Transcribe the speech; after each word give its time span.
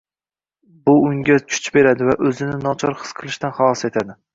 Bu 0.87 0.93
unga 1.11 1.37
kuch 1.51 1.69
beradi 1.77 2.11
va 2.11 2.19
o‘zini 2.33 2.59
nochor 2.67 3.01
his 3.07 3.17
qilishdan 3.23 3.59
halos 3.63 3.91
etadi. 3.95 4.23